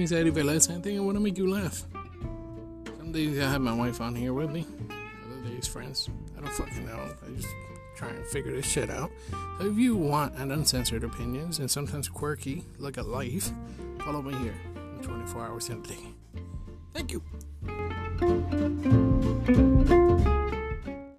[0.00, 0.74] name's Eddie Velez.
[0.74, 1.84] I think I want to make you laugh.
[2.96, 4.66] Some days I have my wife on here with me.
[5.26, 6.08] Other days, friends.
[6.38, 7.14] I don't fucking know.
[7.22, 7.48] I just
[7.96, 9.10] try and figure this shit out.
[9.58, 13.52] So if you want an uncensored opinions and sometimes quirky look at life,
[13.98, 14.54] follow me here
[15.02, 15.98] 24 hours in a day.
[16.94, 17.22] Thank you.